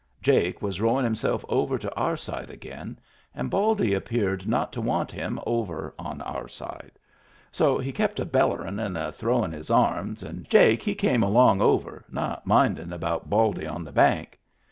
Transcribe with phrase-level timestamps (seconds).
[0.23, 2.97] Jake was rowin' himself over to our side again,
[3.35, 6.93] and Baldy appeared not to want him over on our side.
[7.51, 12.03] So he kept a bellerin' and throwin* his arms, and Jake he came along over,
[12.09, 14.39] not mindin' about Baldy on the bank.